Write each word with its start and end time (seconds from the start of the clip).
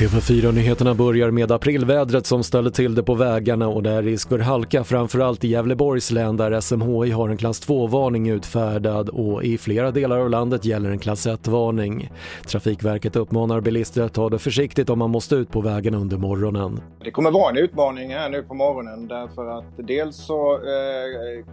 TV4-nyheterna 0.00 0.94
börjar 0.94 1.30
med 1.30 1.52
aprilvädret 1.52 2.26
som 2.26 2.42
ställer 2.42 2.70
till 2.70 2.94
det 2.94 3.02
på 3.02 3.14
vägarna 3.14 3.68
och 3.68 3.82
det 3.82 3.90
är 3.90 4.02
risk 4.02 4.28
för 4.28 4.38
halka 4.38 4.84
framförallt 4.84 5.44
i 5.44 5.48
Gävleborgs 5.48 6.10
län 6.10 6.36
där 6.36 6.60
SMHI 6.60 7.10
har 7.10 7.28
en 7.28 7.36
klass 7.36 7.68
2-varning 7.68 8.28
utfärdad 8.28 9.08
och 9.08 9.44
i 9.44 9.58
flera 9.58 9.90
delar 9.90 10.18
av 10.18 10.30
landet 10.30 10.64
gäller 10.64 10.90
en 10.90 10.98
klass 10.98 11.26
1-varning. 11.26 12.10
Trafikverket 12.46 13.16
uppmanar 13.16 13.60
bilister 13.60 14.02
att 14.02 14.14
ta 14.14 14.28
det 14.28 14.38
försiktigt 14.38 14.90
om 14.90 14.98
man 14.98 15.10
måste 15.10 15.34
ut 15.34 15.50
på 15.50 15.60
vägen 15.60 15.94
under 15.94 16.16
morgonen. 16.16 16.80
Det 17.04 17.10
kommer 17.10 17.30
vara 17.30 17.50
en 17.50 17.56
utmaning 17.56 18.10
här 18.14 18.28
nu 18.28 18.42
på 18.42 18.54
morgonen 18.54 19.08
därför 19.08 19.58
att 19.58 19.64
dels 19.76 20.16
så 20.16 20.54
eh, 20.54 21.44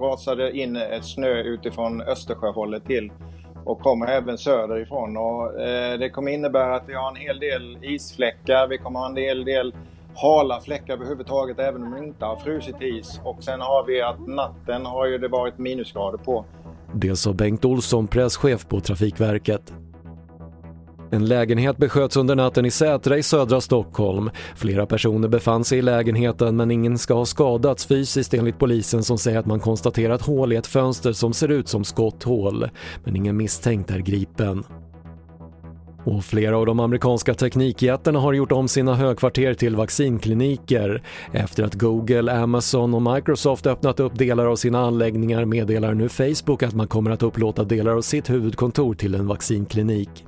rasade 0.00 0.52
in 0.52 0.76
ett 0.76 1.04
snö 1.04 1.42
utifrån 1.42 2.00
Östersjöhållet 2.00 2.84
till 2.84 3.10
och 3.68 3.80
kommer 3.80 4.06
även 4.06 4.38
söderifrån. 4.38 5.16
Och, 5.16 5.60
eh, 5.60 5.98
det 5.98 6.10
kommer 6.10 6.32
innebära 6.32 6.76
att 6.76 6.84
vi 6.86 6.94
har 6.94 7.10
en 7.10 7.16
hel 7.16 7.40
del 7.40 7.78
isfläckar, 7.82 8.66
vi 8.66 8.78
kommer 8.78 9.00
ha 9.00 9.08
en 9.08 9.16
hel 9.16 9.44
del 9.44 9.74
hala 10.14 10.60
fläckar 10.60 10.94
överhuvudtaget 10.94 11.58
även 11.58 11.82
om 11.82 11.92
det 11.92 11.98
inte 11.98 12.24
har 12.24 12.36
frusit 12.36 12.76
is. 12.80 13.20
Och 13.24 13.44
sen 13.44 13.60
har 13.60 13.84
vi 13.86 14.02
att 14.02 14.26
natten 14.26 14.86
har 14.86 15.06
ju 15.06 15.18
det 15.18 15.28
varit 15.28 15.58
minusgrader 15.58 16.18
på. 16.18 16.44
Det 16.94 17.16
sa 17.16 17.32
Bengt 17.32 17.64
Olsson, 17.64 18.06
presschef 18.06 18.68
på 18.68 18.80
Trafikverket. 18.80 19.72
En 21.10 21.26
lägenhet 21.26 21.76
besköts 21.76 22.16
under 22.16 22.36
natten 22.36 22.66
i 22.66 22.70
Sätra 22.70 23.18
i 23.18 23.22
södra 23.22 23.60
Stockholm. 23.60 24.30
Flera 24.56 24.86
personer 24.86 25.28
befann 25.28 25.64
sig 25.64 25.78
i 25.78 25.82
lägenheten 25.82 26.56
men 26.56 26.70
ingen 26.70 26.98
ska 26.98 27.14
ha 27.14 27.24
skadats 27.24 27.86
fysiskt 27.86 28.34
enligt 28.34 28.58
polisen 28.58 29.04
som 29.04 29.18
säger 29.18 29.38
att 29.38 29.46
man 29.46 29.60
konstaterat 29.60 30.22
hål 30.22 30.52
i 30.52 30.56
ett 30.56 30.66
fönster 30.66 31.12
som 31.12 31.32
ser 31.32 31.48
ut 31.48 31.68
som 31.68 31.84
skotthål. 31.84 32.68
Men 33.04 33.16
ingen 33.16 33.36
misstänkt 33.36 33.90
är 33.90 33.98
gripen. 33.98 34.64
Och 36.04 36.24
flera 36.24 36.58
av 36.58 36.66
de 36.66 36.80
amerikanska 36.80 37.34
teknikjättarna 37.34 38.18
har 38.18 38.32
gjort 38.32 38.52
om 38.52 38.68
sina 38.68 38.94
högkvarter 38.94 39.54
till 39.54 39.76
vaccinkliniker. 39.76 41.02
Efter 41.32 41.64
att 41.64 41.74
Google, 41.74 42.32
Amazon 42.32 42.94
och 42.94 43.14
Microsoft 43.14 43.66
öppnat 43.66 44.00
upp 44.00 44.18
delar 44.18 44.46
av 44.46 44.56
sina 44.56 44.80
anläggningar 44.80 45.44
meddelar 45.44 45.94
nu 45.94 46.08
Facebook 46.08 46.62
att 46.62 46.74
man 46.74 46.86
kommer 46.86 47.10
att 47.10 47.22
upplåta 47.22 47.64
delar 47.64 47.96
av 47.96 48.02
sitt 48.02 48.30
huvudkontor 48.30 48.94
till 48.94 49.14
en 49.14 49.26
vaccinklinik. 49.26 50.27